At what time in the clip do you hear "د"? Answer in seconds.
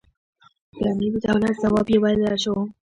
1.13-1.15